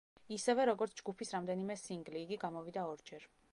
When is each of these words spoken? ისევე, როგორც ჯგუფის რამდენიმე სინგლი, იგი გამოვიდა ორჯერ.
ისევე, 0.35 0.63
როგორც 0.69 0.95
ჯგუფის 1.01 1.35
რამდენიმე 1.35 1.77
სინგლი, 1.83 2.25
იგი 2.25 2.41
გამოვიდა 2.47 2.89
ორჯერ. 2.97 3.33